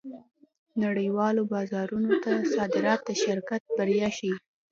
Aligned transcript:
نړۍوالو 0.83 1.41
بازارونو 1.53 2.11
ته 2.23 2.31
صادرات 2.55 2.99
د 3.05 3.09
شرکت 3.23 3.61
بریا 3.77 4.07
ښيي. 4.17 4.33